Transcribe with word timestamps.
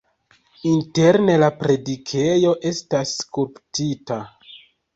Interne 0.69 1.35
la 1.43 1.49
predikejo 1.59 2.55
estas 2.73 3.15
skulptita. 3.21 4.21